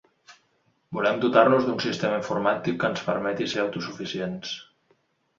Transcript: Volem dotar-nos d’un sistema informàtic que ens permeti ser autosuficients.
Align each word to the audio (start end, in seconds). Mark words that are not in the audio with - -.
Volem 0.97 1.17
dotar-nos 1.25 1.67
d’un 1.67 1.75
sistema 1.83 2.17
informàtic 2.21 2.79
que 2.83 2.89
ens 2.93 3.03
permeti 3.09 3.47
ser 3.53 3.61
autosuficients. 3.65 4.55